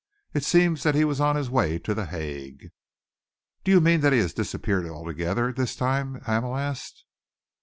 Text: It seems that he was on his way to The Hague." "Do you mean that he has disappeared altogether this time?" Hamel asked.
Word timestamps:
It 0.33 0.43
seems 0.43 0.81
that 0.81 0.95
he 0.95 1.05
was 1.05 1.21
on 1.21 1.35
his 1.35 1.51
way 1.51 1.77
to 1.77 1.93
The 1.93 2.07
Hague." 2.07 2.71
"Do 3.63 3.69
you 3.69 3.79
mean 3.79 4.01
that 4.01 4.13
he 4.13 4.17
has 4.17 4.33
disappeared 4.33 4.87
altogether 4.87 5.53
this 5.53 5.75
time?" 5.75 6.21
Hamel 6.25 6.55
asked. 6.57 7.05